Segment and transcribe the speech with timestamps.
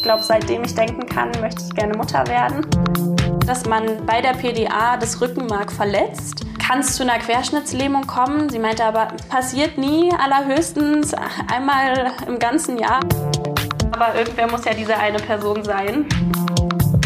[0.00, 2.66] Ich glaube, seitdem ich denken kann, möchte ich gerne Mutter werden.
[3.46, 8.48] Dass man bei der PDA das Rückenmark verletzt, kann es zu einer Querschnittslähmung kommen.
[8.48, 11.14] Sie meinte aber, passiert nie, allerhöchstens
[11.52, 13.00] einmal im ganzen Jahr.
[13.92, 16.06] Aber irgendwer muss ja diese eine Person sein.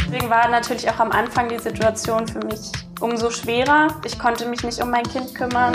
[0.07, 2.71] Deswegen war natürlich auch am Anfang die Situation für mich
[3.01, 3.89] umso schwerer.
[4.05, 5.75] Ich konnte mich nicht um mein Kind kümmern.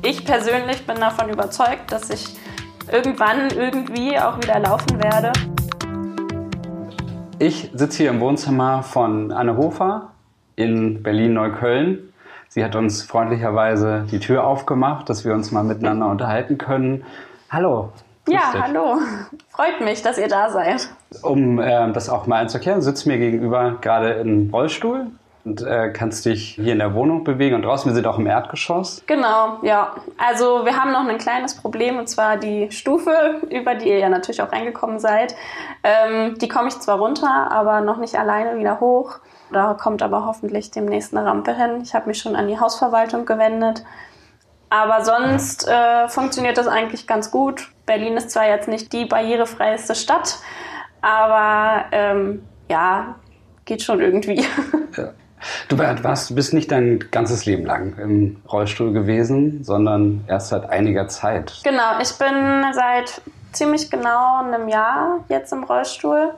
[0.00, 2.24] Ich persönlich bin davon überzeugt, dass ich
[2.90, 5.30] irgendwann irgendwie auch wieder laufen werde.
[7.44, 10.12] Ich sitze hier im Wohnzimmer von Anne Hofer
[10.54, 12.12] in Berlin-Neukölln.
[12.46, 17.04] Sie hat uns freundlicherweise die Tür aufgemacht, dass wir uns mal miteinander unterhalten können.
[17.50, 17.90] Hallo.
[18.28, 19.00] Ja, hallo.
[19.48, 20.88] Freut mich, dass ihr da seid.
[21.22, 25.08] Um äh, das auch mal einzuerklären, sitzt mir gegenüber gerade im Rollstuhl
[25.44, 27.90] und äh, kannst dich hier in der Wohnung bewegen und draußen.
[27.90, 29.02] Wir sind auch im Erdgeschoss.
[29.06, 29.94] Genau, ja.
[30.16, 34.08] Also wir haben noch ein kleines Problem und zwar die Stufe, über die ihr ja
[34.08, 35.34] natürlich auch reingekommen seid.
[35.82, 39.18] Ähm, die komme ich zwar runter, aber noch nicht alleine wieder hoch.
[39.52, 41.80] Da kommt aber hoffentlich demnächst eine Rampe hin.
[41.82, 43.84] Ich habe mich schon an die Hausverwaltung gewendet.
[44.70, 47.70] Aber sonst äh, funktioniert das eigentlich ganz gut.
[47.84, 50.38] Berlin ist zwar jetzt nicht die barrierefreieste Stadt,
[51.02, 53.16] aber ähm, ja,
[53.64, 54.44] geht schon irgendwie.
[54.94, 55.14] Ja.
[55.68, 61.08] Du warst, bist nicht dein ganzes Leben lang im Rollstuhl gewesen, sondern erst seit einiger
[61.08, 61.60] Zeit.
[61.64, 63.20] Genau, ich bin seit
[63.52, 66.34] ziemlich genau einem Jahr jetzt im Rollstuhl.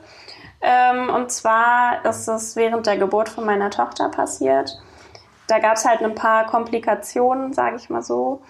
[0.61, 4.77] Ähm, und zwar ist es während der Geburt von meiner Tochter passiert.
[5.47, 8.41] Da gab es halt ein paar Komplikationen, sage ich mal so.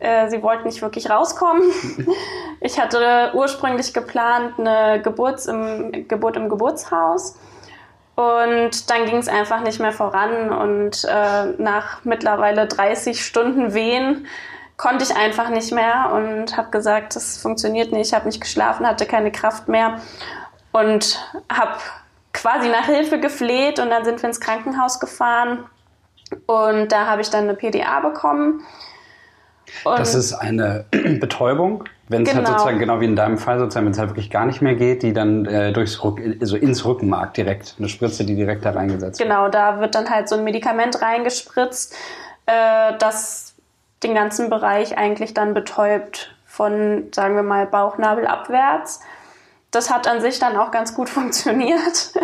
[0.00, 1.62] Äh, sie wollte nicht wirklich rauskommen.
[2.60, 7.38] Ich hatte ursprünglich geplant eine Geburts im, Geburt im Geburtshaus.
[8.18, 10.50] Und dann ging es einfach nicht mehr voran.
[10.50, 14.26] Und äh, nach mittlerweile 30 Stunden Wehen
[14.76, 18.08] konnte ich einfach nicht mehr und habe gesagt, das funktioniert nicht.
[18.08, 20.00] Ich habe nicht geschlafen, hatte keine Kraft mehr
[20.72, 21.76] und habe
[22.32, 23.78] quasi nach Hilfe gefleht.
[23.78, 25.66] Und dann sind wir ins Krankenhaus gefahren.
[26.46, 28.64] Und da habe ich dann eine PDA bekommen.
[29.84, 32.48] Und das ist eine Betäubung, wenn es halt genau.
[32.48, 34.74] halt sozusagen, genau wie in deinem Fall, sozusagen, wenn es halt wirklich gar nicht mehr
[34.74, 38.70] geht, die dann äh, durchs Rück, also ins Rückenmark direkt, eine Spritze, die direkt da
[38.70, 39.52] reingesetzt genau, wird.
[39.52, 41.94] Genau, da wird dann halt so ein Medikament reingespritzt,
[42.46, 43.54] äh, das
[44.02, 49.00] den ganzen Bereich eigentlich dann betäubt von, sagen wir mal, Bauchnabel abwärts.
[49.70, 52.14] Das hat an sich dann auch ganz gut funktioniert.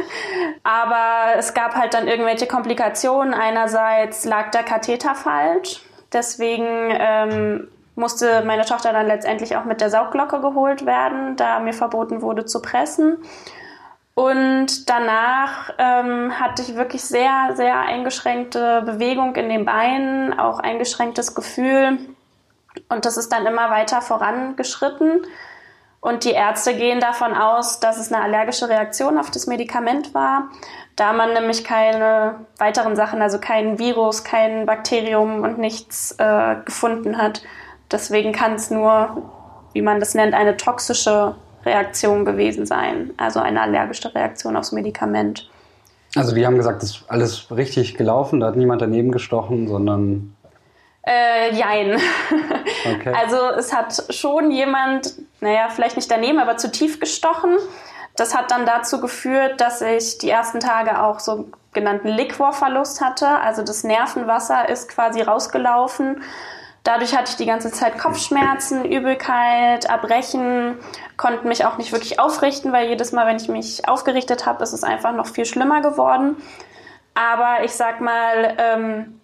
[0.63, 3.35] Aber es gab halt dann irgendwelche Komplikationen.
[3.35, 5.83] Einerseits lag der Katheter falsch
[6.15, 11.73] Deswegen ähm, musste meine Tochter dann letztendlich auch mit der Saugglocke geholt werden, da mir
[11.73, 13.19] verboten wurde zu pressen.
[14.15, 21.35] Und danach ähm, hatte ich wirklich sehr, sehr eingeschränkte Bewegung in den Beinen, auch eingeschränktes
[21.35, 21.99] Gefühl.
[22.89, 25.23] Und das ist dann immer weiter vorangeschritten.
[26.01, 30.51] Und die Ärzte gehen davon aus, dass es eine allergische Reaktion auf das Medikament war
[30.97, 37.19] da man nämlich keine weiteren Sachen, also kein Virus, kein Bakterium und nichts äh, gefunden
[37.19, 37.43] hat.
[37.95, 39.23] Deswegen kann es nur,
[39.73, 45.49] wie man das nennt, eine toxische Reaktion gewesen sein, also eine allergische Reaktion aufs Medikament.
[46.17, 50.35] Also die haben gesagt, das ist alles richtig gelaufen, da hat niemand daneben gestochen, sondern...
[51.03, 52.01] Äh, jein.
[52.87, 53.15] Okay.
[53.19, 57.57] Also es hat schon jemand, naja, vielleicht nicht daneben, aber zu tief gestochen.
[58.15, 63.27] Das hat dann dazu geführt, dass ich die ersten Tage auch so genannten Liquorverlust hatte.
[63.27, 66.21] Also das Nervenwasser ist quasi rausgelaufen.
[66.85, 70.77] Dadurch hatte ich die ganze Zeit Kopfschmerzen, Übelkeit, Erbrechen,
[71.17, 74.75] konnte mich auch nicht wirklich aufrichten, weil jedes Mal, wenn ich mich aufgerichtet habe, ist
[74.75, 76.37] es einfach noch viel schlimmer geworden.
[77.15, 79.19] Aber ich sag mal, ähm,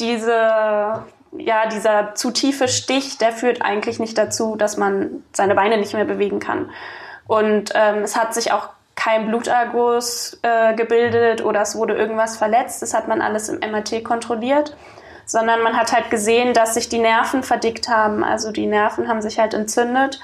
[0.00, 1.04] diese,
[1.38, 5.94] ja, dieser zu tiefe Stich, der führt eigentlich nicht dazu, dass man seine Beine nicht
[5.94, 6.72] mehr bewegen kann.
[7.28, 12.82] Und ähm, es hat sich auch kein Bluterguss äh, gebildet oder es wurde irgendwas verletzt.
[12.82, 14.76] Das hat man alles im MRT kontrolliert.
[15.26, 18.24] Sondern man hat halt gesehen, dass sich die Nerven verdickt haben.
[18.24, 20.20] Also die Nerven haben sich halt entzündet.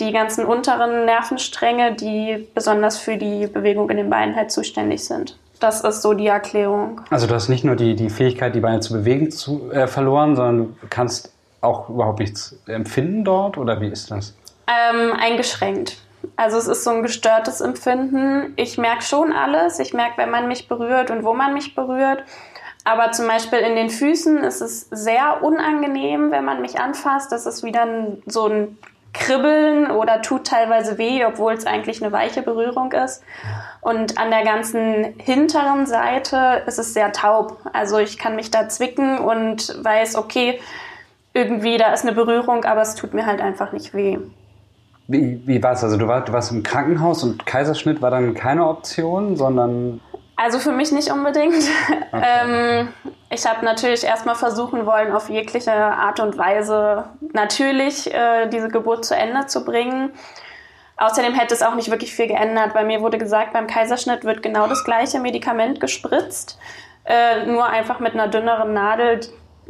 [0.00, 5.38] Die ganzen unteren Nervenstränge, die besonders für die Bewegung in den Beinen halt zuständig sind.
[5.60, 7.00] Das ist so die Erklärung.
[7.10, 10.36] Also du hast nicht nur die, die Fähigkeit, die Beine zu bewegen, zu, äh, verloren,
[10.36, 14.34] sondern du kannst auch überhaupt nichts empfinden dort oder wie ist das?
[14.66, 15.96] Ähm, eingeschränkt.
[16.36, 18.52] Also es ist so ein gestörtes Empfinden.
[18.56, 19.78] Ich merke schon alles.
[19.78, 22.24] Ich merke, wenn man mich berührt und wo man mich berührt.
[22.84, 27.32] Aber zum Beispiel in den Füßen ist es sehr unangenehm, wenn man mich anfasst.
[27.32, 27.86] Das ist wieder
[28.26, 28.78] so ein
[29.14, 33.22] Kribbeln oder tut teilweise weh, obwohl es eigentlich eine weiche Berührung ist.
[33.80, 37.58] Und an der ganzen hinteren Seite ist es sehr taub.
[37.72, 40.60] Also ich kann mich da zwicken und weiß, okay,
[41.32, 44.18] irgendwie da ist eine Berührung, aber es tut mir halt einfach nicht weh.
[45.06, 45.84] Wie, wie war es?
[45.84, 50.00] Also du, war, du warst im Krankenhaus und Kaiserschnitt war dann keine Option, sondern...
[50.36, 51.54] Also für mich nicht unbedingt.
[52.14, 52.22] Okay.
[52.22, 52.92] ähm,
[53.28, 59.04] ich habe natürlich erstmal versuchen wollen, auf jegliche Art und Weise natürlich äh, diese Geburt
[59.04, 60.12] zu Ende zu bringen.
[60.96, 62.72] Außerdem hätte es auch nicht wirklich viel geändert.
[62.72, 66.56] Bei mir wurde gesagt, beim Kaiserschnitt wird genau das gleiche Medikament gespritzt,
[67.04, 69.20] äh, nur einfach mit einer dünneren Nadel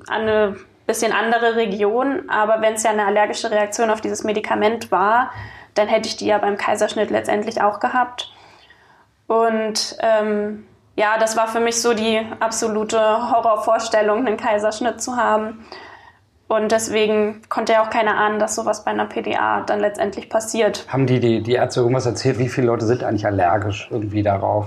[0.08, 0.56] an eine
[0.86, 2.28] bisschen andere Region.
[2.28, 5.30] Aber wenn es ja eine allergische Reaktion auf dieses Medikament war,
[5.74, 8.33] dann hätte ich die ja beim Kaiserschnitt letztendlich auch gehabt.
[9.34, 10.64] Und ähm,
[10.94, 15.64] ja, das war für mich so die absolute Horrorvorstellung, einen Kaiserschnitt zu haben.
[16.46, 20.86] Und deswegen konnte ja auch keiner ahnen, dass sowas bei einer PDA dann letztendlich passiert.
[20.88, 22.38] Haben die, die, die Ärzte irgendwas erzählt?
[22.38, 24.66] Wie viele Leute sind eigentlich allergisch irgendwie darauf?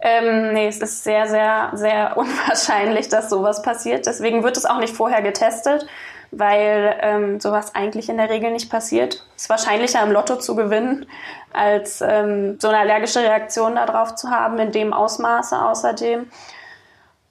[0.00, 4.06] Ähm, nee, es ist sehr, sehr, sehr unwahrscheinlich, dass sowas passiert.
[4.06, 5.86] Deswegen wird es auch nicht vorher getestet,
[6.30, 9.26] weil ähm, sowas eigentlich in der Regel nicht passiert.
[9.36, 11.04] Es ist wahrscheinlicher im Lotto zu gewinnen,
[11.52, 16.26] als ähm, so eine allergische Reaktion darauf zu haben, in dem Ausmaße außerdem.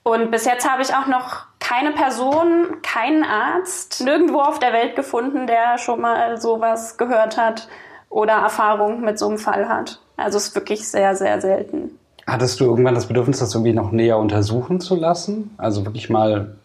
[0.04, 4.96] Und bis jetzt habe ich auch noch keine Person, keinen Arzt nirgendwo auf der Welt
[4.96, 7.68] gefunden, der schon mal sowas gehört hat
[8.10, 10.00] oder Erfahrung mit so einem Fall hat.
[10.16, 12.00] Also es ist wirklich sehr, sehr selten.
[12.26, 15.54] Hattest du irgendwann das Bedürfnis, das irgendwie noch näher untersuchen zu lassen?
[15.58, 16.56] Also wirklich mal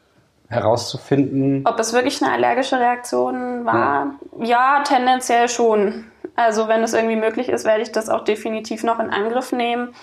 [0.49, 1.65] herauszufinden?
[1.67, 4.15] Ob es wirklich eine allergische Reaktion war?
[4.39, 6.12] Ja, ja tendenziell schon.
[6.35, 9.95] Also wenn es irgendwie möglich ist, werde ich das auch definitiv noch in Angriff nehmen.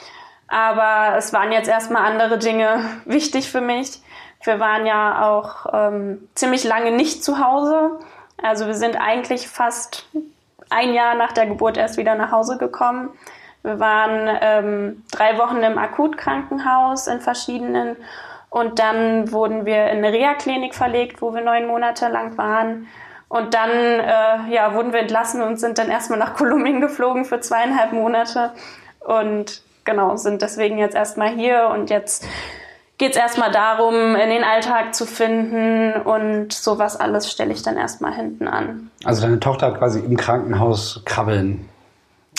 [0.48, 4.02] Aber es waren jetzt erstmal andere Dinge wichtig für mich.
[4.44, 8.00] Wir waren ja auch ähm, ziemlich lange nicht zu Hause.
[8.42, 10.08] Also wir sind eigentlich fast
[10.70, 13.10] ein Jahr nach der Geburt erst wieder nach Hause gekommen.
[13.64, 17.98] Wir waren ähm, drei Wochen im Akutkrankenhaus in verschiedenen
[18.50, 22.88] und dann wurden wir in eine Reha-Klinik verlegt, wo wir neun Monate lang waren.
[23.30, 27.40] Und dann äh, ja, wurden wir entlassen und sind dann erstmal nach Kolumbien geflogen für
[27.40, 28.52] zweieinhalb Monate.
[29.00, 32.26] Und genau, sind deswegen jetzt erstmal hier und jetzt
[32.98, 37.78] geht es erstmal darum, in den Alltag zu finden und sowas alles stelle ich dann
[37.78, 38.92] erstmal hinten an.
[39.06, 41.70] Also deine Tochter hat quasi im Krankenhaus krabbeln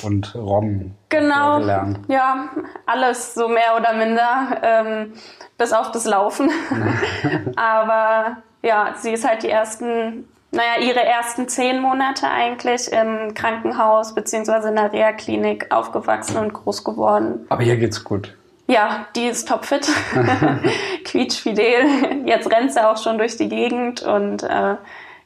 [0.02, 2.00] und Robben genau, gelernt.
[2.08, 2.50] Ja,
[2.86, 5.14] alles so mehr oder minder, ähm,
[5.56, 6.50] bis auf das Laufen.
[7.56, 14.14] Aber ja, sie ist halt die ersten, naja, ihre ersten zehn Monate eigentlich im Krankenhaus
[14.14, 17.46] beziehungsweise in der Reha-Klinik aufgewachsen und groß geworden.
[17.48, 18.36] Aber hier geht's gut.
[18.66, 19.88] Ja, die ist topfit,
[21.04, 22.26] quietschfidel.
[22.26, 24.76] Jetzt rennt sie auch schon durch die Gegend und äh,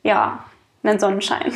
[0.03, 0.44] ja,
[0.82, 1.53] einen Sonnenschein.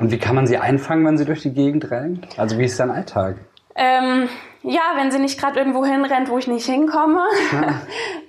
[0.00, 2.38] Und wie kann man sie einfangen, wenn sie durch die Gegend rennt?
[2.38, 3.36] Also wie ist dein Alltag?
[3.74, 4.28] Ähm,
[4.62, 7.80] ja, wenn sie nicht gerade irgendwo hinrennt, wo ich nicht hinkomme, ja.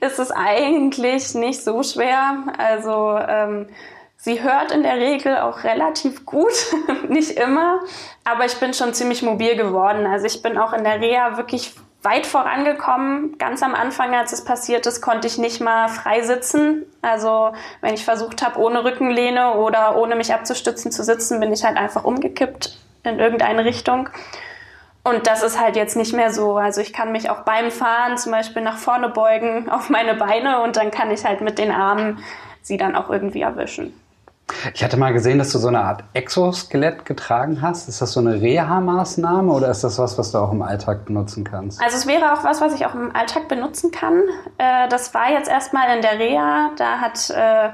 [0.07, 2.44] ist es eigentlich nicht so schwer.
[2.57, 3.67] Also ähm,
[4.23, 6.53] sie hört in der Regel auch relativ gut,
[7.09, 7.81] nicht immer,
[8.23, 10.07] aber ich bin schon ziemlich mobil geworden.
[10.07, 13.37] Also ich bin auch in der Reha wirklich weit vorangekommen.
[13.37, 16.85] Ganz am Anfang, als es passiert ist, konnte ich nicht mal frei sitzen.
[17.01, 21.65] Also wenn ich versucht habe, ohne Rückenlehne oder ohne mich abzustützen zu sitzen, bin ich
[21.65, 24.09] halt einfach umgekippt in irgendeine Richtung.
[25.03, 26.55] Und das ist halt jetzt nicht mehr so.
[26.55, 30.61] Also ich kann mich auch beim Fahren zum Beispiel nach vorne beugen auf meine Beine
[30.61, 32.23] und dann kann ich halt mit den Armen
[32.61, 33.93] sie dann auch irgendwie erwischen.
[34.73, 37.89] Ich hatte mal gesehen, dass du so eine Art Exoskelett getragen hast.
[37.89, 41.44] Ist das so eine Reha-Maßnahme oder ist das was, was du auch im Alltag benutzen
[41.44, 41.81] kannst?
[41.81, 44.23] Also es wäre auch was, was ich auch im Alltag benutzen kann.
[44.57, 46.71] Äh, das war jetzt erstmal in der Reha.
[46.78, 47.69] Da hat äh,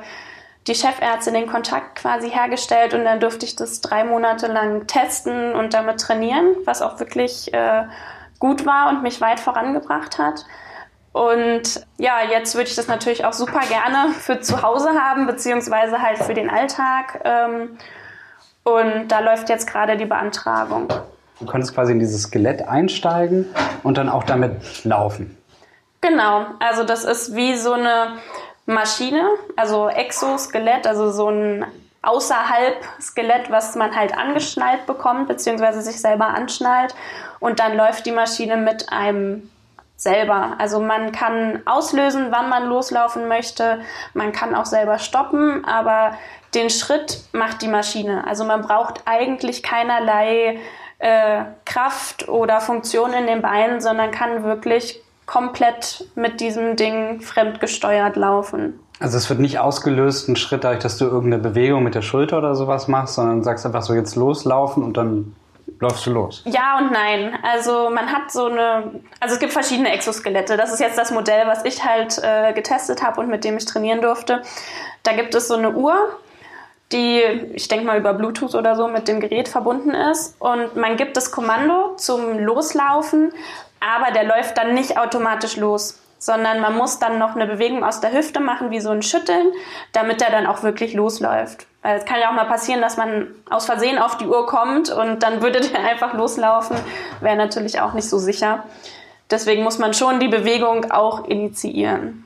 [0.68, 5.56] die Chefärztin den Kontakt quasi hergestellt und dann durfte ich das drei Monate lang testen
[5.56, 7.84] und damit trainieren, was auch wirklich äh,
[8.40, 10.46] gut war und mich weit vorangebracht hat.
[11.12, 16.02] Und ja, jetzt würde ich das natürlich auch super gerne für zu Hause haben, beziehungsweise
[16.02, 17.22] halt für den Alltag.
[17.24, 17.78] Ähm,
[18.64, 20.88] und da läuft jetzt gerade die Beantragung.
[21.40, 23.46] Du könntest quasi in dieses Skelett einsteigen
[23.84, 25.38] und dann auch damit laufen.
[26.02, 28.18] Genau, also das ist wie so eine
[28.66, 31.66] Maschine, also Exoskelett, also so ein
[32.02, 36.96] außerhalb Skelett, was man halt angeschnallt bekommt, beziehungsweise sich selber anschnallt.
[37.40, 39.50] Und dann läuft die Maschine mit einem
[40.00, 40.56] selber.
[40.58, 43.80] Also man kann auslösen, wann man loslaufen möchte.
[44.14, 46.14] Man kann auch selber stoppen, aber
[46.56, 48.26] den Schritt macht die Maschine.
[48.26, 50.60] Also man braucht eigentlich keinerlei
[51.00, 58.16] äh, Kraft oder Funktion in den Beinen, sondern kann wirklich komplett mit diesem Ding fremdgesteuert
[58.16, 58.80] laufen.
[59.00, 62.38] Also es wird nicht ausgelöst, ein Schritt dadurch, dass du irgendeine Bewegung mit der Schulter
[62.38, 65.36] oder sowas machst, sondern sagst einfach so jetzt loslaufen und dann
[65.80, 66.44] läufst du los?
[66.46, 67.38] Ja und nein.
[67.44, 70.58] Also man hat so eine, also es gibt verschiedene Exoskelette.
[70.58, 73.66] Das ist jetzt das Modell, was ich halt äh, getestet habe und mit dem ich
[73.66, 74.42] trainieren durfte.
[75.04, 76.20] Da gibt es so eine Uhr
[76.92, 77.22] die,
[77.54, 80.36] ich denke mal, über Bluetooth oder so mit dem Gerät verbunden ist.
[80.40, 83.32] Und man gibt das Kommando zum Loslaufen,
[83.80, 88.02] aber der läuft dann nicht automatisch los, sondern man muss dann noch eine Bewegung aus
[88.02, 89.52] der Hüfte machen, wie so ein Schütteln,
[89.94, 91.68] damit er dann auch wirklich losläuft.
[91.82, 94.90] Weil es kann ja auch mal passieren, dass man aus Versehen auf die Uhr kommt
[94.90, 96.78] und dann würde der einfach loslaufen.
[97.22, 98.64] Wäre natürlich auch nicht so sicher.
[99.32, 102.26] Deswegen muss man schon die Bewegung auch initiieren.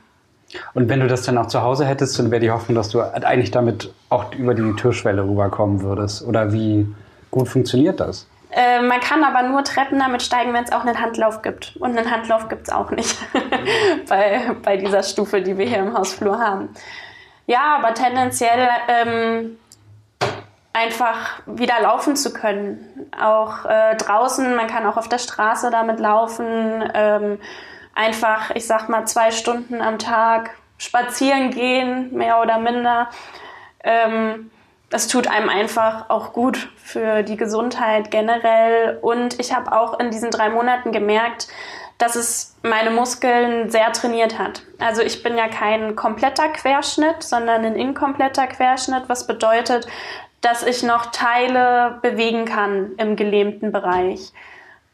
[0.72, 3.00] Und wenn du das dann auch zu Hause hättest, dann wäre die Hoffnung, dass du
[3.00, 6.22] eigentlich damit auch über die Türschwelle rüberkommen würdest.
[6.22, 6.86] Oder wie
[7.30, 8.26] gut funktioniert das?
[8.50, 11.76] Äh, man kann aber nur Treppen damit steigen, wenn es auch einen Handlauf gibt.
[11.80, 13.18] Und einen Handlauf gibt es auch nicht
[14.08, 16.68] bei, bei dieser Stufe, die wir hier im Hausflur haben.
[17.46, 19.58] Ja, aber tendenziell ähm,
[20.72, 23.08] einfach wieder laufen zu können.
[23.18, 26.90] Auch äh, draußen, man kann auch auf der Straße damit laufen.
[26.94, 27.38] Ähm,
[27.94, 33.08] einfach, ich sag mal, zwei Stunden am Tag spazieren gehen, mehr oder minder.
[33.82, 34.50] Ähm,
[34.90, 38.98] das tut einem einfach auch gut für die Gesundheit generell.
[39.00, 41.48] Und ich habe auch in diesen drei Monaten gemerkt,
[41.98, 44.62] dass es meine Muskeln sehr trainiert hat.
[44.78, 49.86] Also ich bin ja kein kompletter Querschnitt, sondern ein inkompletter Querschnitt, was bedeutet,
[50.40, 54.32] dass ich noch Teile bewegen kann im gelähmten Bereich.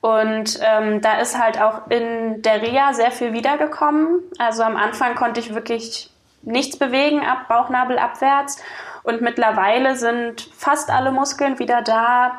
[0.00, 4.20] Und ähm, da ist halt auch in der Reha sehr viel wiedergekommen.
[4.38, 6.10] Also am Anfang konnte ich wirklich
[6.42, 8.62] nichts bewegen, ab Bauchnabel abwärts.
[9.02, 12.38] Und mittlerweile sind fast alle Muskeln wieder da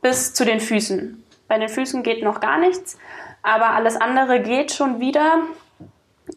[0.00, 1.22] bis zu den Füßen.
[1.48, 2.98] Bei den Füßen geht noch gar nichts,
[3.42, 5.38] aber alles andere geht schon wieder.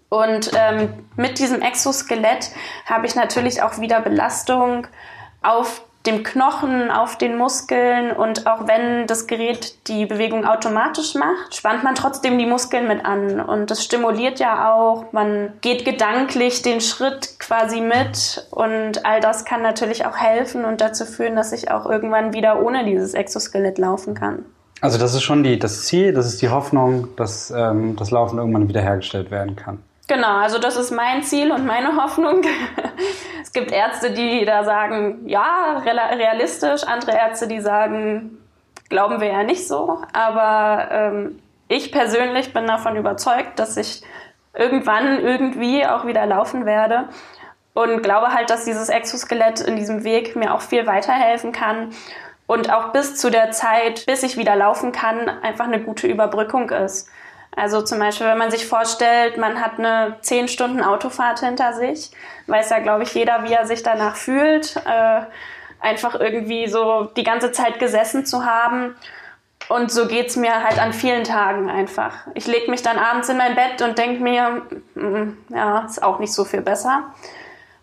[0.09, 2.51] Und ähm, mit diesem Exoskelett
[2.85, 4.87] habe ich natürlich auch wieder Belastung
[5.41, 11.55] auf dem Knochen, auf den Muskeln und auch wenn das Gerät die Bewegung automatisch macht,
[11.55, 15.11] spannt man trotzdem die Muskeln mit an und das stimuliert ja auch.
[15.11, 20.81] Man geht gedanklich den Schritt quasi mit und all das kann natürlich auch helfen und
[20.81, 24.45] dazu führen, dass ich auch irgendwann wieder ohne dieses Exoskelett laufen kann.
[24.81, 28.37] Also das ist schon die, das Ziel, das ist die Hoffnung, dass ähm, das Laufen
[28.37, 29.81] irgendwann wiederhergestellt werden kann.
[30.07, 32.43] Genau, also das ist mein Ziel und meine Hoffnung.
[33.41, 38.37] es gibt Ärzte, die da sagen, ja, realistisch, andere Ärzte, die sagen,
[38.89, 39.99] glauben wir ja nicht so.
[40.13, 44.03] Aber ähm, ich persönlich bin davon überzeugt, dass ich
[44.53, 47.05] irgendwann irgendwie auch wieder laufen werde
[47.73, 51.89] und glaube halt, dass dieses Exoskelett in diesem Weg mir auch viel weiterhelfen kann
[52.47, 56.69] und auch bis zu der Zeit, bis ich wieder laufen kann, einfach eine gute Überbrückung
[56.69, 57.09] ist.
[57.55, 62.11] Also zum Beispiel, wenn man sich vorstellt, man hat eine zehn Stunden Autofahrt hinter sich,
[62.47, 65.21] weiß ja, glaube ich, jeder, wie er sich danach fühlt, äh,
[65.79, 68.95] einfach irgendwie so die ganze Zeit gesessen zu haben.
[69.67, 72.27] Und so geht's mir halt an vielen Tagen einfach.
[72.35, 74.61] Ich lege mich dann abends in mein Bett und denke mir,
[74.93, 77.05] mm, ja, ist auch nicht so viel besser.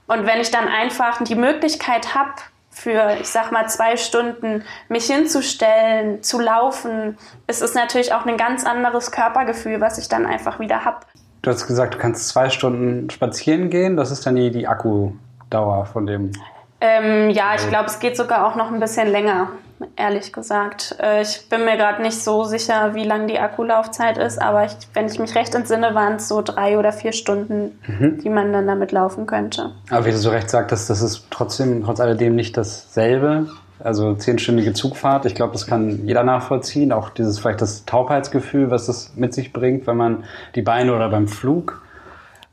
[0.07, 2.35] Und wenn ich dann einfach die Möglichkeit habe,
[2.73, 8.37] für, ich sag mal, zwei Stunden mich hinzustellen, zu laufen, ist es natürlich auch ein
[8.37, 11.01] ganz anderes Körpergefühl, was ich dann einfach wieder habe.
[11.43, 13.97] Du hast gesagt, du kannst zwei Stunden spazieren gehen.
[13.97, 16.33] Das ist dann die, die Akkudauer von dem.
[16.81, 19.49] Ähm, ja, ich glaube, es geht sogar auch noch ein bisschen länger
[19.97, 20.97] ehrlich gesagt.
[21.01, 24.73] Äh, ich bin mir gerade nicht so sicher, wie lang die Akkulaufzeit ist, aber ich,
[24.95, 28.19] wenn ich mich recht entsinne, waren es so drei oder vier Stunden, mhm.
[28.19, 29.73] die man dann damit laufen könnte.
[29.91, 33.47] Aber wie du so recht sagtest, das ist trotzdem, trotz alledem nicht dasselbe.
[33.83, 36.93] Also zehnstündige Zugfahrt, ich glaube, das kann jeder nachvollziehen.
[36.93, 40.25] Auch dieses vielleicht das Taubheitsgefühl, was das mit sich bringt, wenn man
[40.55, 41.83] die Beine oder beim Flug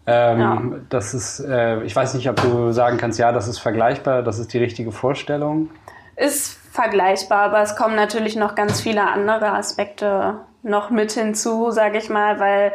[0.10, 0.62] ähm, ja.
[0.90, 4.40] Das ist, äh, ich weiß nicht, ob du sagen kannst, ja, das ist vergleichbar, das
[4.40, 5.70] ist die richtige Vorstellung.
[6.16, 11.98] Ist vergleichbar, aber es kommen natürlich noch ganz viele andere Aspekte noch mit hinzu, sage
[11.98, 12.74] ich mal, weil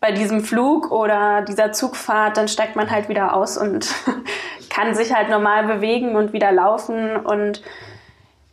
[0.00, 3.86] bei diesem Flug oder dieser Zugfahrt, dann steigt man halt wieder aus und
[4.68, 7.62] kann sich halt normal bewegen und wieder laufen und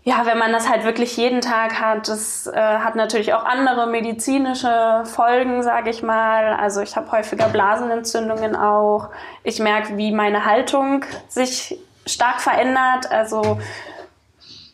[0.03, 3.85] ja, wenn man das halt wirklich jeden Tag hat, das äh, hat natürlich auch andere
[3.85, 6.53] medizinische Folgen, sage ich mal.
[6.53, 9.09] Also ich habe häufiger Blasenentzündungen auch.
[9.43, 13.11] Ich merke, wie meine Haltung sich stark verändert.
[13.11, 13.59] Also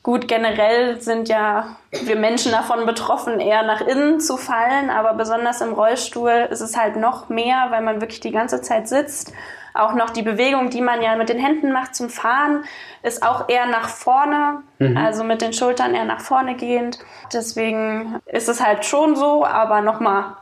[0.08, 5.60] Gut, generell sind ja wir Menschen davon betroffen, eher nach innen zu fallen, aber besonders
[5.60, 9.34] im Rollstuhl ist es halt noch mehr, weil man wirklich die ganze Zeit sitzt.
[9.74, 12.64] Auch noch die Bewegung, die man ja mit den Händen macht zum Fahren,
[13.04, 14.96] ist auch eher nach vorne, mhm.
[14.96, 17.00] also mit den Schultern eher nach vorne gehend.
[17.34, 20.38] Deswegen ist es halt schon so, aber nochmal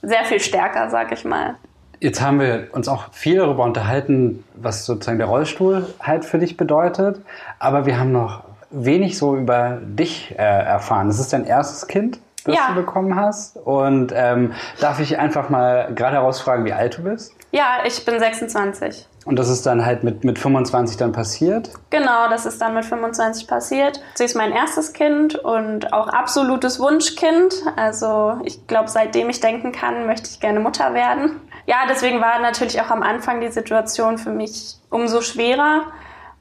[0.00, 1.56] sehr viel stärker, sag ich mal.
[1.98, 6.56] Jetzt haben wir uns auch viel darüber unterhalten, was sozusagen der Rollstuhl halt für dich
[6.56, 7.20] bedeutet.
[7.58, 11.08] Aber wir haben noch wenig so über dich äh, erfahren.
[11.08, 12.68] Das ist dein erstes Kind, das ja.
[12.68, 13.56] du bekommen hast.
[13.56, 17.32] Und ähm, darf ich einfach mal gerade herausfragen, wie alt du bist?
[17.50, 19.06] Ja, ich bin 26.
[19.24, 21.70] Und das ist dann halt mit, mit 25 dann passiert?
[21.90, 24.00] Genau, das ist dann mit 25 passiert.
[24.14, 27.54] Sie ist mein erstes Kind und auch absolutes Wunschkind.
[27.76, 31.40] Also ich glaube, seitdem ich denken kann, möchte ich gerne Mutter werden.
[31.66, 35.82] Ja, deswegen war natürlich auch am Anfang die Situation für mich umso schwerer,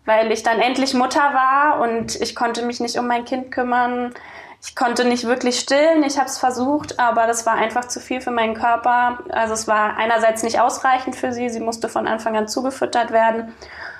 [0.08, 4.14] weil ich dann endlich Mutter war und ich konnte mich nicht um mein Kind kümmern.
[4.64, 6.02] Ich konnte nicht wirklich stillen.
[6.04, 9.20] Ich habe es versucht, aber das war einfach zu viel für meinen Körper.
[9.30, 11.50] Also es war einerseits nicht ausreichend für sie.
[11.50, 13.54] Sie musste von Anfang an zugefüttert werden.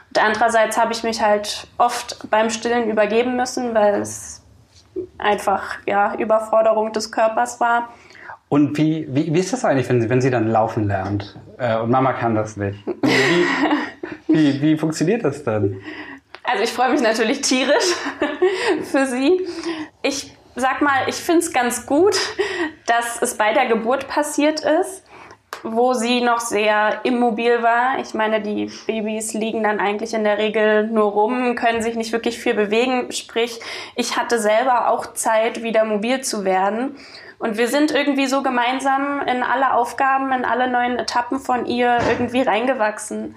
[0.10, 4.42] Und andererseits habe ich mich halt oft beim Stillen übergeben müssen, weil es
[5.18, 7.90] einfach ja Überforderung des Körpers war.
[8.50, 11.78] Und wie, wie, wie ist das eigentlich, wenn sie, wenn sie dann laufen lernt äh,
[11.78, 12.80] und Mama kann das nicht?
[12.86, 13.46] Wie,
[14.38, 15.82] wie, wie funktioniert das dann?
[16.44, 17.94] Also ich freue mich natürlich tierisch
[18.92, 19.46] für sie.
[20.02, 22.16] Ich sag mal, ich finde es ganz gut,
[22.86, 25.04] dass es bei der Geburt passiert ist,
[25.64, 28.00] wo sie noch sehr immobil war.
[28.00, 32.12] Ich meine, die Babys liegen dann eigentlich in der Regel nur rum, können sich nicht
[32.12, 33.12] wirklich viel bewegen.
[33.12, 33.60] Sprich,
[33.96, 36.96] ich hatte selber auch Zeit, wieder mobil zu werden.
[37.40, 41.98] Und wir sind irgendwie so gemeinsam in alle Aufgaben, in alle neuen Etappen von ihr
[42.10, 43.36] irgendwie reingewachsen.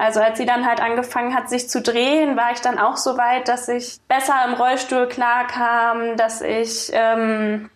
[0.00, 3.18] Also als sie dann halt angefangen hat, sich zu drehen, war ich dann auch so
[3.18, 7.68] weit, dass ich besser im Rollstuhl klarkam, dass ich ähm,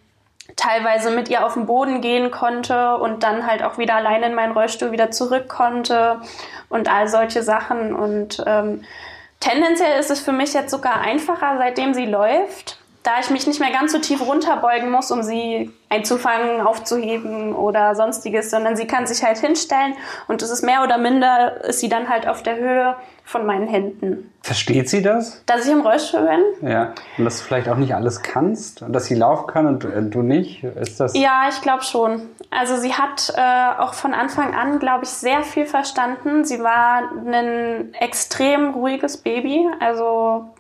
[0.55, 4.35] teilweise mit ihr auf den Boden gehen konnte und dann halt auch wieder alleine in
[4.37, 6.21] meinen Rollstuhl wieder zurück konnte
[6.69, 7.93] und all solche Sachen.
[7.93, 8.85] Und ähm,
[9.41, 13.61] tendenziell ist es für mich jetzt sogar einfacher, seitdem sie läuft da ich mich nicht
[13.61, 19.07] mehr ganz so tief runterbeugen muss, um sie einzufangen, aufzuheben oder sonstiges, sondern sie kann
[19.07, 19.95] sich halt hinstellen
[20.29, 23.67] und es ist mehr oder minder, ist sie dann halt auf der Höhe von meinen
[23.67, 24.33] Händen.
[24.43, 25.43] Versteht sie das?
[25.47, 26.29] Dass ich im Rollstuhl
[26.61, 26.69] bin?
[26.69, 29.85] Ja, und dass du vielleicht auch nicht alles kannst und dass sie laufen kann und
[29.85, 30.65] äh, du nicht?
[30.65, 31.17] Ist das?
[31.17, 32.23] Ja, ich glaube schon.
[32.51, 36.45] Also sie hat äh, auch von Anfang an, glaube ich, sehr viel verstanden.
[36.45, 40.52] Sie war ein extrem ruhiges Baby, also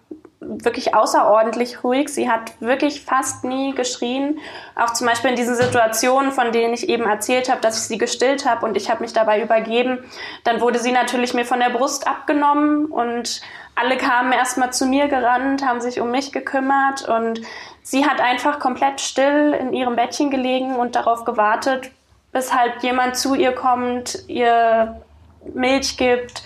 [0.46, 2.08] wirklich außerordentlich ruhig.
[2.08, 4.38] Sie hat wirklich fast nie geschrien.
[4.74, 7.98] Auch zum Beispiel in diesen Situationen, von denen ich eben erzählt habe, dass ich sie
[7.98, 9.98] gestillt habe und ich habe mich dabei übergeben.
[10.44, 13.40] Dann wurde sie natürlich mir von der Brust abgenommen und
[13.74, 17.40] alle kamen erstmal zu mir gerannt, haben sich um mich gekümmert und
[17.82, 21.90] sie hat einfach komplett still in ihrem Bettchen gelegen und darauf gewartet,
[22.32, 25.00] bis halt jemand zu ihr kommt, ihr
[25.54, 26.42] Milch gibt.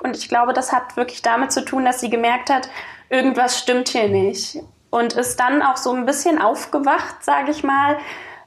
[0.00, 2.68] Und ich glaube, das hat wirklich damit zu tun, dass sie gemerkt hat,
[3.08, 4.58] irgendwas stimmt hier nicht.
[4.90, 7.98] Und ist dann auch so ein bisschen aufgewacht, sage ich mal,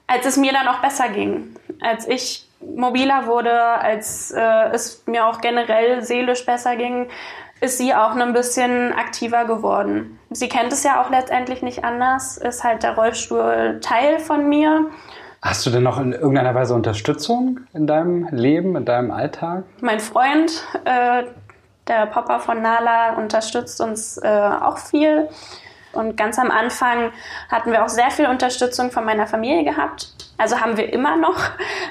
[0.08, 1.56] als es mir dann auch besser ging.
[1.82, 7.08] Als ich mobiler wurde, als äh, es mir auch generell seelisch besser ging,
[7.62, 10.20] ist sie auch ein bisschen aktiver geworden.
[10.32, 14.88] Sie kennt es ja auch letztendlich nicht anders, ist halt der Rollstuhl Teil von mir.
[15.42, 19.64] Hast du denn noch in irgendeiner Weise Unterstützung in deinem Leben, in deinem Alltag?
[19.82, 21.24] Mein Freund, äh,
[21.90, 25.28] der Papa von Nala unterstützt uns äh, auch viel.
[25.92, 27.12] Und ganz am Anfang
[27.50, 30.14] hatten wir auch sehr viel Unterstützung von meiner Familie gehabt.
[30.38, 31.38] Also haben wir immer noch.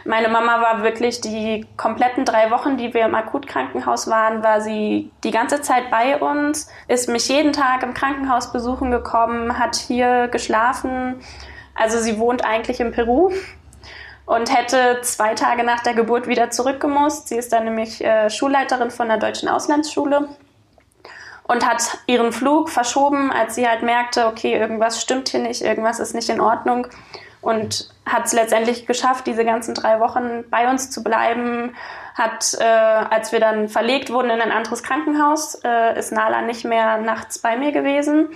[0.05, 5.11] Meine Mama war wirklich die kompletten drei Wochen, die wir im Akutkrankenhaus waren, war sie
[5.25, 10.29] die ganze Zeit bei uns, ist mich jeden Tag im Krankenhaus besuchen gekommen, hat hier
[10.29, 11.21] geschlafen.
[11.75, 13.33] Also sie wohnt eigentlich in Peru
[14.29, 17.29] und hätte zwei Tage nach der Geburt wieder zurückgemusst.
[17.29, 20.29] Sie ist dann nämlich äh, Schulleiterin von der Deutschen Auslandsschule
[21.45, 25.99] und hat ihren Flug verschoben, als sie halt merkte, okay, irgendwas stimmt hier nicht, irgendwas
[25.99, 26.89] ist nicht in Ordnung
[27.41, 31.75] und hat es letztendlich geschafft, diese ganzen drei Wochen bei uns zu bleiben.
[32.15, 36.67] Hat, äh, als wir dann verlegt wurden in ein anderes Krankenhaus, äh, ist Nala nicht
[36.67, 38.29] mehr nachts bei mir gewesen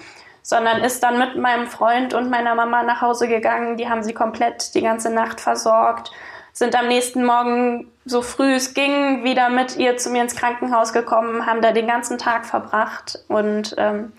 [0.42, 3.76] sondern ist dann mit meinem Freund und meiner Mama nach Hause gegangen.
[3.76, 6.10] Die haben sie komplett die ganze Nacht versorgt,
[6.52, 10.92] sind am nächsten Morgen so früh es ging wieder mit ihr zu mir ins Krankenhaus
[10.92, 14.12] gekommen, haben da den ganzen Tag verbracht und ähm,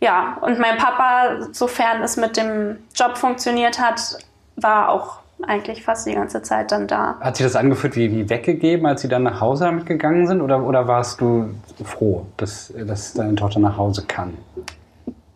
[0.00, 4.18] ja, und mein Papa, sofern es mit dem Job funktioniert hat,
[4.54, 7.16] war auch eigentlich fast die ganze Zeit dann da.
[7.20, 10.40] Hat sich das angefühlt wie, wie weggegeben, als Sie dann nach Hause damit gegangen sind?
[10.40, 11.50] Oder, oder warst du
[11.84, 14.36] froh, dass, dass deine Tochter nach Hause kann?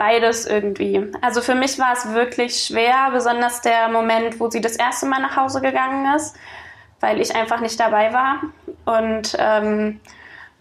[0.02, 1.12] Beides irgendwie.
[1.20, 5.20] Also für mich war es wirklich schwer, besonders der Moment, wo sie das erste Mal
[5.20, 6.34] nach Hause gegangen ist,
[6.98, 8.40] weil ich einfach nicht dabei war.
[8.84, 10.00] Und ähm,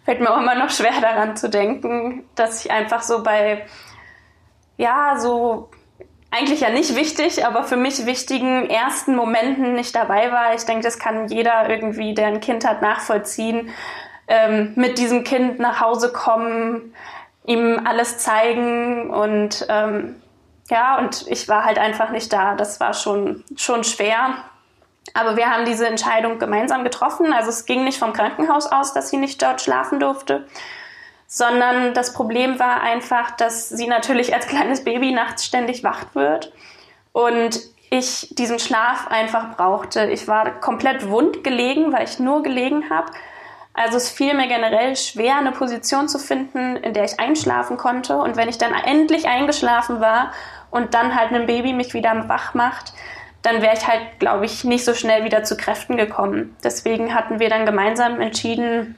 [0.06, 3.66] fällt mir auch immer noch schwer daran zu denken, dass ich einfach so bei,
[4.78, 5.72] ja, so
[6.30, 10.54] eigentlich ja nicht wichtig, aber für mich wichtigen ersten Momenten nicht dabei war.
[10.54, 13.72] Ich denke, das kann jeder irgendwie, der ein Kind hat, nachvollziehen.
[14.28, 16.94] Ähm, mit diesem Kind nach Hause kommen,
[17.52, 20.22] ihm alles zeigen und ähm,
[20.70, 22.56] ja, und ich war halt einfach nicht da.
[22.56, 24.36] Das war schon, schon schwer.
[25.14, 27.34] Aber wir haben diese Entscheidung gemeinsam getroffen.
[27.34, 30.48] Also es ging nicht vom Krankenhaus aus, dass sie nicht dort schlafen durfte,
[31.28, 36.54] sondern das Problem war einfach, dass sie natürlich als kleines Baby nachts ständig wach wird
[37.12, 37.60] und
[37.90, 40.06] ich diesen Schlaf einfach brauchte.
[40.06, 43.12] Ich war komplett wund gelegen, weil ich nur gelegen habe.
[43.74, 48.18] Also es fiel mir generell schwer, eine Position zu finden, in der ich einschlafen konnte.
[48.18, 50.32] Und wenn ich dann endlich eingeschlafen war
[50.72, 52.94] und dann halt ein Baby mich wieder wach macht,
[53.42, 56.56] dann wäre ich halt, glaube ich, nicht so schnell wieder zu Kräften gekommen.
[56.64, 58.98] Deswegen hatten wir dann gemeinsam entschieden,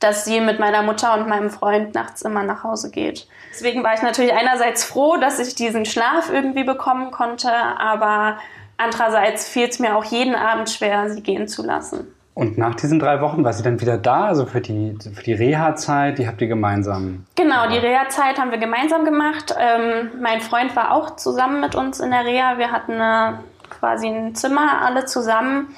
[0.00, 3.26] dass sie mit meiner Mutter und meinem Freund nachts immer nach Hause geht.
[3.50, 8.38] Deswegen war ich natürlich einerseits froh, dass ich diesen Schlaf irgendwie bekommen konnte, aber
[8.76, 12.14] andererseits fiel es mir auch jeden Abend schwer, sie gehen zu lassen.
[12.38, 15.32] Und nach diesen drei Wochen war sie dann wieder da, also für die, für die
[15.32, 17.26] Reha-Zeit, die habt ihr gemeinsam?
[17.34, 19.56] Genau, die Reha-Zeit haben wir gemeinsam gemacht.
[19.58, 22.56] Ähm, mein Freund war auch zusammen mit uns in der Reha.
[22.56, 25.74] Wir hatten eine, quasi ein Zimmer alle zusammen,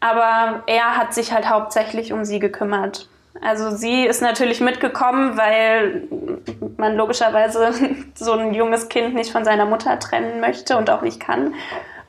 [0.00, 3.08] aber er hat sich halt hauptsächlich um sie gekümmert.
[3.40, 6.08] Also sie ist natürlich mitgekommen, weil
[6.76, 7.70] man logischerweise
[8.16, 11.54] so ein junges Kind nicht von seiner Mutter trennen möchte und auch nicht kann.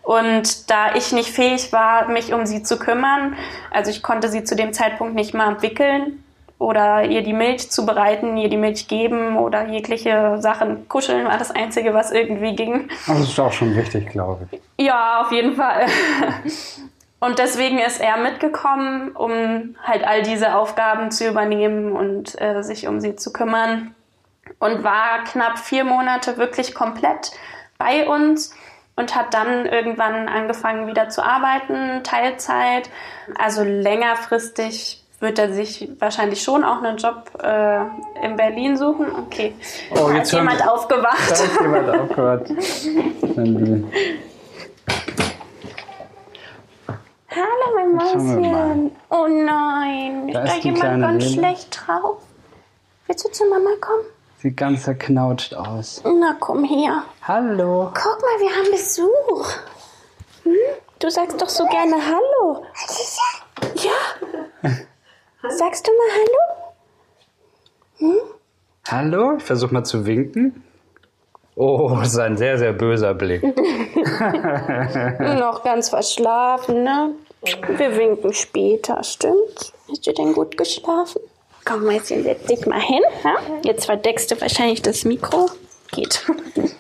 [0.04, 3.36] Und da ich nicht fähig war, mich um sie zu kümmern,
[3.72, 6.24] also ich konnte sie zu dem Zeitpunkt nicht mal wickeln
[6.60, 11.52] oder ihr die Milch zubereiten, ihr die Milch geben oder jegliche Sachen kuscheln war das
[11.52, 12.90] Einzige, was irgendwie ging.
[13.08, 14.62] Aber das ist auch schon wichtig, glaube ich.
[14.78, 15.86] Ja, auf jeden Fall.
[17.24, 22.86] Und deswegen ist er mitgekommen, um halt all diese Aufgaben zu übernehmen und äh, sich
[22.86, 23.96] um sie zu kümmern.
[24.60, 27.32] Und war knapp vier Monate wirklich komplett
[27.78, 28.54] bei uns
[28.96, 32.90] und hat dann irgendwann angefangen wieder zu arbeiten, Teilzeit.
[33.38, 39.08] Also längerfristig wird er sich wahrscheinlich schon auch einen Job äh, in Berlin suchen.
[39.16, 39.56] Okay,
[39.92, 41.30] oh, da ist jemand aufgewacht.
[41.30, 42.46] Da ist jemand aufgewacht.
[47.32, 48.92] Hallo, mein Mäuschen.
[49.10, 51.34] Oh nein, da ist da jemand ganz Lene.
[51.34, 52.18] schlecht drauf?
[53.08, 54.06] Willst du zu Mama kommen?
[54.44, 56.04] Sieht ganz zerknautscht aus.
[56.04, 57.06] Na, komm her.
[57.22, 57.90] Hallo.
[57.94, 59.48] Guck mal, wir haben Besuch.
[60.44, 60.58] Hm?
[61.00, 62.66] Du sagst doch so gerne Hallo.
[63.76, 63.94] Ja.
[65.50, 66.42] Sagst du mal Hallo?
[68.00, 68.18] Hm?
[68.90, 69.38] Hallo?
[69.38, 70.62] Ich versuche mal zu winken.
[71.56, 73.44] Oh, das ist ein sehr, sehr böser Blick.
[75.40, 77.16] Noch ganz verschlafen, ne?
[77.78, 79.72] Wir winken später, stimmt's?
[79.90, 81.22] Hast du denn gut geschlafen?
[81.66, 83.02] Komm, Mäuschen, setz dich mal hin.
[83.24, 83.36] Ja?
[83.64, 85.50] Jetzt verdeckst du wahrscheinlich das Mikro.
[85.92, 86.26] Geht.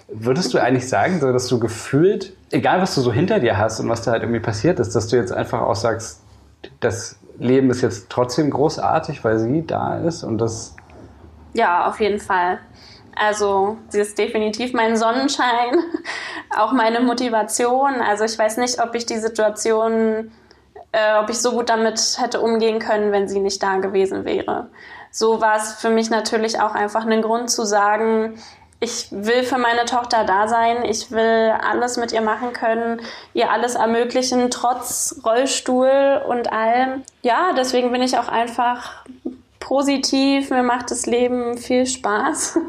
[0.07, 3.87] Würdest du eigentlich sagen, dass du gefühlt, egal was du so hinter dir hast und
[3.87, 6.21] was da halt irgendwie passiert ist, dass du jetzt einfach auch sagst,
[6.79, 10.75] das Leben ist jetzt trotzdem großartig, weil sie da ist und das.
[11.53, 12.59] Ja, auf jeden Fall.
[13.15, 15.75] Also sie ist definitiv mein Sonnenschein,
[16.57, 18.01] auch meine Motivation.
[18.01, 20.31] Also ich weiß nicht, ob ich die Situation
[20.93, 24.69] äh, ob ich so gut damit hätte umgehen können, wenn sie nicht da gewesen wäre.
[25.11, 28.39] So war es für mich natürlich auch einfach ein Grund zu sagen,
[28.79, 33.01] ich will für meine Tochter da sein, ich will alles mit ihr machen können,
[33.33, 37.03] ihr alles ermöglichen, trotz Rollstuhl und allem.
[37.21, 39.05] Ja, deswegen bin ich auch einfach
[39.73, 42.59] positiv, mir macht das Leben viel Spaß.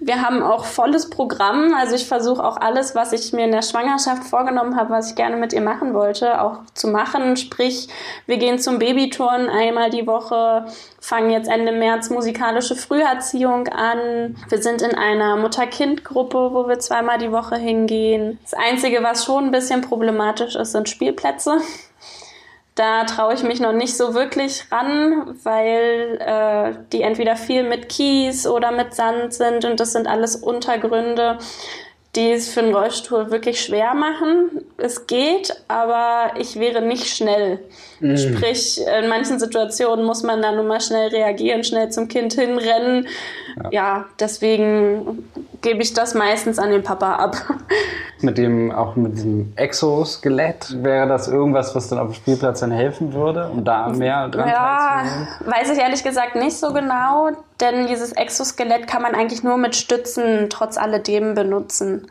[0.00, 3.62] Wir haben auch volles Programm, also ich versuche auch alles, was ich mir in der
[3.62, 7.38] Schwangerschaft vorgenommen habe, was ich gerne mit ihr machen wollte, auch zu machen.
[7.38, 7.88] Sprich,
[8.26, 10.66] wir gehen zum Babyturnen einmal die Woche,
[11.00, 14.36] fangen jetzt Ende März musikalische Früherziehung an.
[14.50, 18.38] Wir sind in einer Mutter-Kind-Gruppe, wo wir zweimal die Woche hingehen.
[18.42, 21.56] Das Einzige, was schon ein bisschen problematisch ist, sind Spielplätze.
[22.74, 27.88] Da traue ich mich noch nicht so wirklich ran, weil äh, die entweder viel mit
[27.88, 31.38] Kies oder mit Sand sind und das sind alles Untergründe,
[32.16, 34.64] die es für einen Rollstuhl wirklich schwer machen.
[34.76, 37.60] Es geht, aber ich wäre nicht schnell.
[38.00, 38.16] Mhm.
[38.16, 43.08] Sprich, in manchen Situationen muss man dann nur mal schnell reagieren, schnell zum Kind hinrennen.
[43.56, 45.28] Ja, ja deswegen
[45.64, 47.36] gebe ich das meistens an den Papa ab.
[48.20, 52.70] Mit dem, auch mit diesem Exoskelett, wäre das irgendwas, was dann auf dem Spielplatz dann
[52.70, 55.04] helfen würde, um da mehr dran ja,
[55.44, 59.76] Weiß ich ehrlich gesagt nicht so genau, denn dieses Exoskelett kann man eigentlich nur mit
[59.76, 62.06] Stützen trotz alledem benutzen.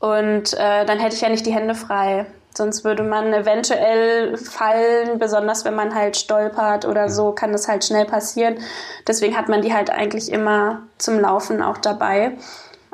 [0.00, 2.26] Und äh, dann hätte ich ja nicht die Hände frei.
[2.54, 7.84] Sonst würde man eventuell fallen, besonders wenn man halt stolpert oder so, kann das halt
[7.84, 8.58] schnell passieren.
[9.06, 12.32] Deswegen hat man die halt eigentlich immer zum Laufen auch dabei.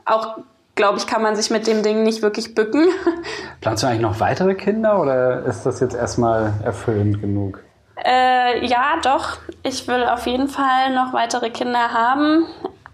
[0.04, 0.38] Auch,
[0.74, 2.86] glaube ich, kann man sich mit dem Ding nicht wirklich bücken.
[3.60, 7.62] Planst du eigentlich noch weitere Kinder oder ist das jetzt erstmal erfüllend genug?
[8.04, 9.38] Äh, ja, doch.
[9.62, 12.46] Ich will auf jeden Fall noch weitere Kinder haben,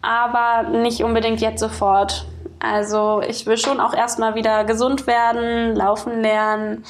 [0.02, 2.26] aber nicht unbedingt jetzt sofort.
[2.60, 6.84] Also ich will schon auch erstmal wieder gesund werden, laufen lernen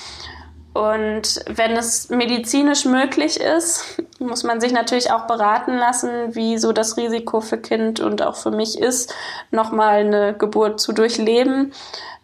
[0.72, 6.72] Und wenn es medizinisch möglich ist, muss man sich natürlich auch beraten lassen, wie so
[6.72, 9.12] das Risiko für Kind und auch für mich ist,
[9.50, 11.72] nochmal eine Geburt zu durchleben.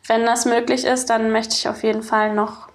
[0.07, 2.69] Wenn das möglich ist, dann möchte ich auf jeden Fall noch,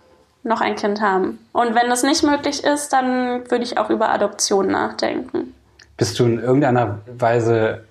[0.44, 1.40] noch ein Kind haben.
[1.54, 5.56] Und wenn das nicht möglich ist, dann würde ich auch über Adoption nachdenken.
[5.96, 7.86] Bist du in irgendeiner Weise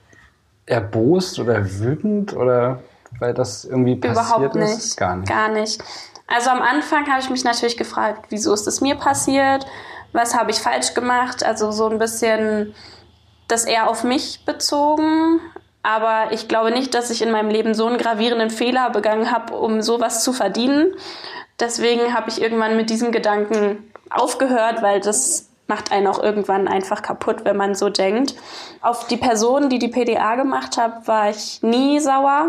[0.66, 2.82] erbost oder wütend oder
[3.20, 4.70] weil das irgendwie passiert Überhaupt nicht.
[4.78, 4.96] ist?
[4.96, 5.28] Gar nicht.
[5.28, 5.82] Gar nicht.
[6.26, 9.66] Also am Anfang habe ich mich natürlich gefragt, wieso ist es mir passiert?
[10.12, 11.44] Was habe ich falsch gemacht?
[11.44, 12.74] Also so ein bisschen
[13.48, 15.40] das eher auf mich bezogen.
[15.82, 19.54] Aber ich glaube nicht, dass ich in meinem Leben so einen gravierenden Fehler begangen habe,
[19.54, 20.94] um sowas zu verdienen.
[21.58, 27.00] Deswegen habe ich irgendwann mit diesem Gedanken aufgehört, weil das macht einen auch irgendwann einfach
[27.00, 28.34] kaputt, wenn man so denkt.
[28.82, 32.48] Auf die Person, die die PDA gemacht hat, war ich nie sauer.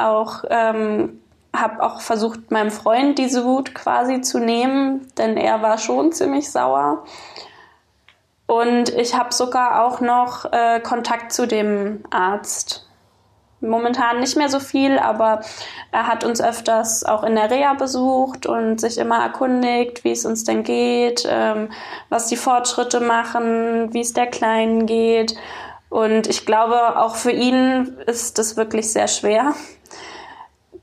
[0.00, 1.20] Auch ähm,
[1.54, 6.50] habe auch versucht, meinem Freund diese Wut quasi zu nehmen, denn er war schon ziemlich
[6.50, 7.04] sauer.
[8.46, 12.86] Und ich habe sogar auch noch äh, Kontakt zu dem Arzt.
[13.60, 15.42] Momentan nicht mehr so viel, aber
[15.92, 20.24] er hat uns öfters auch in der Reha besucht und sich immer erkundigt, wie es
[20.24, 21.68] uns denn geht, ähm,
[22.08, 25.36] was die Fortschritte machen, wie es der Kleinen geht.
[25.90, 29.54] Und ich glaube, auch für ihn ist das wirklich sehr schwer.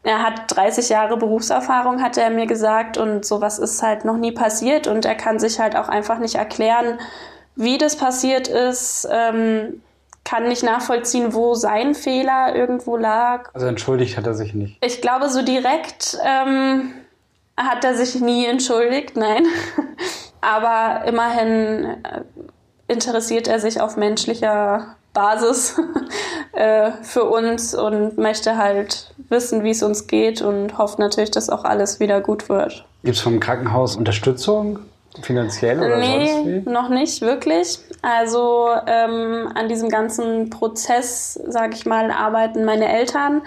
[0.04, 4.34] Er hat 30 Jahre Berufserfahrung, hat er mir gesagt, und sowas ist halt noch nie
[4.34, 4.86] passiert.
[4.86, 7.00] Und er kann sich halt auch einfach nicht erklären,
[7.56, 9.82] wie das passiert ist, ähm,
[10.24, 13.50] kann nicht nachvollziehen, wo sein Fehler irgendwo lag.
[13.54, 14.78] Also entschuldigt hat er sich nicht.
[14.86, 16.94] Ich glaube, so direkt ähm,
[17.56, 19.46] hat er sich nie entschuldigt, nein.
[20.42, 22.22] Aber immerhin äh,
[22.88, 25.80] interessiert er sich auf menschlicher Basis
[26.54, 31.50] äh, für uns und möchte halt wissen, wie es uns geht und hofft natürlich, dass
[31.50, 32.86] auch alles wieder gut wird.
[33.04, 34.80] Gibt es vom Krankenhaus Unterstützung?
[35.22, 36.70] Finanziell oder nee, sonst wie?
[36.70, 37.80] noch nicht wirklich.
[38.04, 43.42] Also ähm, an diesem ganzen Prozess, sage ich mal, arbeiten meine Eltern.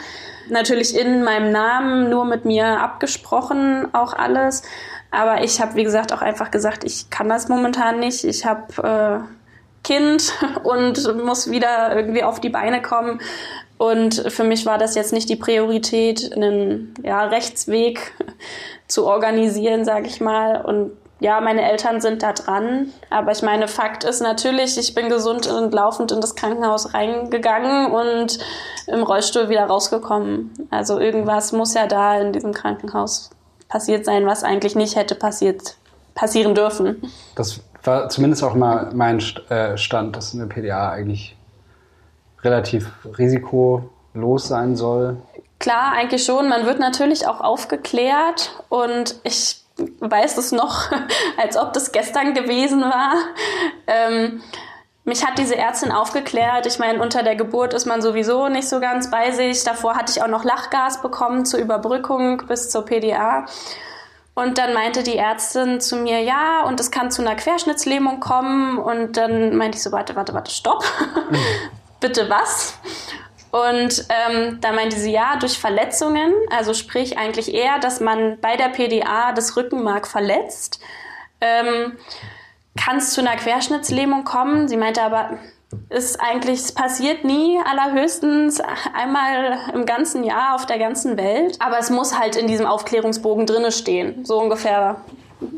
[0.49, 4.63] Natürlich in meinem Namen, nur mit mir abgesprochen, auch alles.
[5.11, 8.25] Aber ich habe, wie gesagt, auch einfach gesagt, ich kann das momentan nicht.
[8.25, 9.35] Ich habe äh,
[9.83, 13.21] Kind und muss wieder irgendwie auf die Beine kommen.
[13.79, 18.13] Und für mich war das jetzt nicht die Priorität, einen ja, Rechtsweg
[18.89, 20.61] zu organisieren, sage ich mal.
[20.61, 22.93] Und ja, meine Eltern sind da dran.
[23.09, 27.91] Aber ich meine, Fakt ist natürlich, ich bin gesund und laufend in das Krankenhaus reingegangen
[27.91, 28.39] und
[28.87, 30.53] im Rollstuhl wieder rausgekommen.
[30.71, 33.31] Also irgendwas muss ja da in diesem Krankenhaus
[33.71, 35.77] passiert sein, was eigentlich nicht hätte passiert,
[36.15, 37.11] passieren dürfen.
[37.37, 41.37] Das war zumindest auch mal mein äh, Stand, dass eine PDA eigentlich
[42.43, 45.17] relativ risikolos sein soll.
[45.59, 46.49] Klar, eigentlich schon.
[46.49, 49.63] Man wird natürlich auch aufgeklärt und ich
[50.01, 50.91] weiß es noch,
[51.39, 53.15] als ob das gestern gewesen war.
[53.87, 54.43] Ähm,
[55.11, 56.67] mich hat diese Ärztin aufgeklärt.
[56.67, 59.65] Ich meine, unter der Geburt ist man sowieso nicht so ganz bei sich.
[59.65, 63.45] Davor hatte ich auch noch Lachgas bekommen zur Überbrückung bis zur PDA.
[64.37, 68.79] Und dann meinte die Ärztin zu mir, ja, und es kann zu einer Querschnittslähmung kommen.
[68.79, 70.85] Und dann meinte ich so, warte, warte, warte, stopp.
[72.01, 72.79] Bitte was?
[73.51, 78.57] Und ähm, da meinte sie, ja, durch Verletzungen, also sprich eigentlich eher, dass man bei
[78.57, 80.79] der PDA das Rückenmark verletzt,
[81.41, 81.99] ähm,
[82.77, 84.69] kann es zu einer Querschnittslähmung kommen.
[84.69, 85.39] Sie meinte aber,
[85.89, 88.61] ist eigentlich, es passiert nie, allerhöchstens
[88.95, 91.57] einmal im ganzen Jahr auf der ganzen Welt.
[91.61, 94.25] Aber es muss halt in diesem Aufklärungsbogen drinne stehen.
[94.25, 94.97] So ungefähr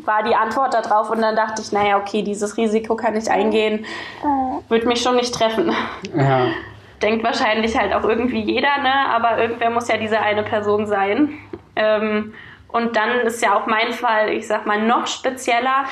[0.05, 3.85] war die Antwort darauf und dann dachte ich, naja, okay, dieses Risiko kann ich eingehen,
[4.69, 5.75] wird mich schon nicht treffen.
[6.17, 6.47] Ja.
[7.01, 8.93] Denkt wahrscheinlich halt auch irgendwie jeder, ne?
[9.11, 11.37] aber irgendwer muss ja diese eine Person sein.
[11.75, 12.33] Ähm,
[12.69, 15.85] und dann ist ja auch mein Fall, ich sag mal, noch spezieller.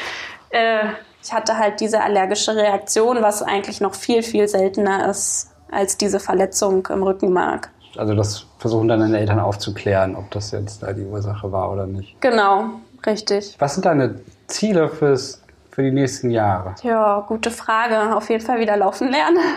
[0.50, 0.90] Äh,
[1.22, 6.20] ich hatte halt diese allergische Reaktion, was eigentlich noch viel, viel seltener ist als diese
[6.20, 7.70] Verletzung im Rückenmark.
[7.96, 11.86] Also das versuchen dann deine Eltern aufzuklären, ob das jetzt da die Ursache war oder
[11.86, 12.20] nicht.
[12.20, 12.70] Genau,
[13.04, 13.56] richtig.
[13.58, 16.74] Was sind deine Ziele fürs, für die nächsten Jahre?
[16.82, 18.16] Ja, gute Frage.
[18.16, 19.38] Auf jeden Fall wieder laufen lernen.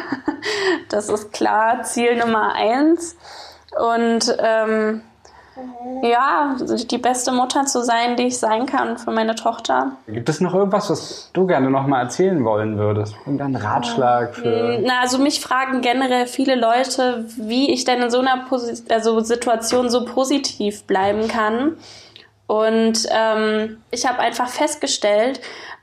[0.89, 3.15] Das ist klar Ziel Nummer eins.
[3.79, 5.01] Und ähm,
[6.01, 6.55] ja,
[6.91, 9.93] die beste Mutter zu sein, die ich sein kann für meine Tochter.
[10.07, 13.15] Gibt es noch irgendwas, was du gerne noch mal erzählen wollen würdest?
[13.25, 14.79] Irgendein Ratschlag für...
[14.83, 19.19] Na, also mich fragen generell viele Leute, wie ich denn in so einer Posi also
[19.19, 21.77] Situation so positiv bleiben kann.
[22.47, 25.39] Und ähm, ich habe einfach festgestellt,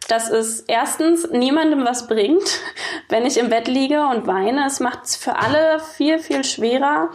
[0.09, 2.61] dass es erstens niemandem was bringt,
[3.09, 4.67] wenn ich im Bett liege und weine.
[4.67, 7.11] Es macht es für alle viel, viel schwerer.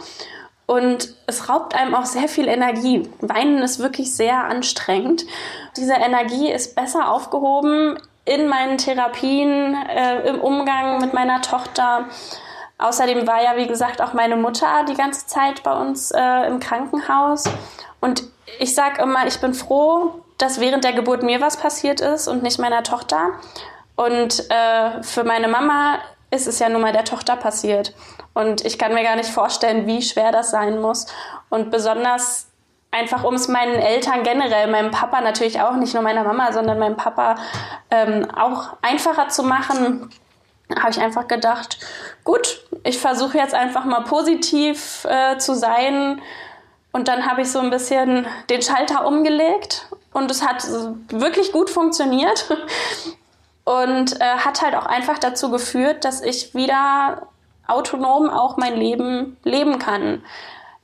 [0.66, 3.08] Und es raubt einem auch sehr viel Energie.
[3.20, 5.24] Weinen ist wirklich sehr anstrengend.
[5.76, 12.06] Diese Energie ist besser aufgehoben in meinen Therapien, äh, im Umgang mit meiner Tochter.
[12.78, 16.58] Außerdem war ja, wie gesagt, auch meine Mutter die ganze Zeit bei uns äh, im
[16.58, 17.44] Krankenhaus.
[18.00, 18.24] Und
[18.58, 22.42] ich sage immer, ich bin froh, dass während der Geburt mir was passiert ist und
[22.42, 23.30] nicht meiner Tochter.
[23.94, 25.98] Und äh, für meine Mama
[26.30, 27.94] ist es ja nun mal der Tochter passiert.
[28.36, 31.06] Und ich kann mir gar nicht vorstellen, wie schwer das sein muss.
[31.48, 32.48] Und besonders
[32.90, 36.78] einfach, um es meinen Eltern generell, meinem Papa natürlich auch, nicht nur meiner Mama, sondern
[36.78, 37.36] meinem Papa
[37.90, 40.10] ähm, auch einfacher zu machen,
[40.78, 41.78] habe ich einfach gedacht,
[42.24, 46.20] gut, ich versuche jetzt einfach mal positiv äh, zu sein.
[46.92, 50.62] Und dann habe ich so ein bisschen den Schalter umgelegt und es hat
[51.08, 52.54] wirklich gut funktioniert
[53.64, 57.28] und äh, hat halt auch einfach dazu geführt, dass ich wieder
[57.68, 60.22] autonom auch mein Leben leben kann.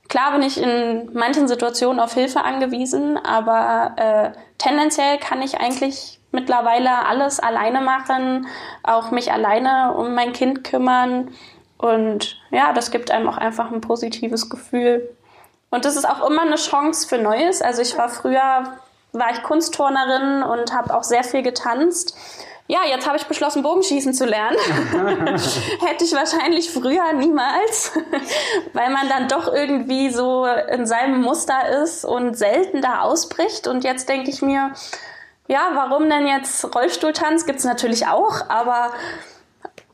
[0.09, 6.19] Klar bin ich in manchen Situationen auf Hilfe angewiesen, aber äh, tendenziell kann ich eigentlich
[6.31, 8.47] mittlerweile alles alleine machen,
[8.83, 11.31] auch mich alleine um mein Kind kümmern.
[11.77, 15.09] Und ja, das gibt einem auch einfach ein positives Gefühl.
[15.69, 17.61] Und das ist auch immer eine Chance für Neues.
[17.61, 18.63] Also ich war früher,
[19.13, 22.15] war ich Kunstturnerin und habe auch sehr viel getanzt
[22.67, 24.57] ja, jetzt habe ich beschlossen, Bogenschießen zu lernen.
[25.85, 27.91] Hätte ich wahrscheinlich früher niemals,
[28.73, 33.67] weil man dann doch irgendwie so in seinem Muster ist und selten da ausbricht.
[33.67, 34.71] Und jetzt denke ich mir,
[35.47, 37.45] ja, warum denn jetzt Rollstuhltanz?
[37.45, 38.91] Gibt es natürlich auch, aber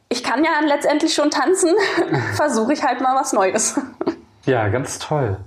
[0.07, 1.73] ich kann ja letztendlich schon tanzen.
[2.35, 3.79] Versuche ich halt mal was Neues.
[4.45, 5.37] Ja, ganz toll.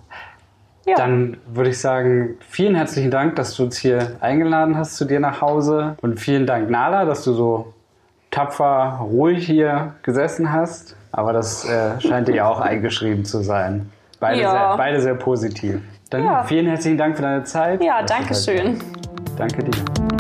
[0.86, 0.96] Ja.
[0.96, 5.20] Dann würde ich sagen, vielen herzlichen Dank, dass du uns hier eingeladen hast zu dir
[5.20, 5.96] nach Hause.
[6.02, 7.72] Und vielen Dank, Nala, dass du so
[8.30, 10.96] tapfer, ruhig hier gesessen hast.
[11.12, 13.90] Aber das äh, scheint dir ja auch eingeschrieben zu sein.
[14.18, 14.50] Beide, ja.
[14.50, 15.80] sehr, beide sehr positiv.
[16.10, 16.44] Dann ja.
[16.44, 17.82] vielen herzlichen Dank für deine Zeit.
[17.82, 18.78] Ja, danke schön.
[19.36, 20.11] Danke dir.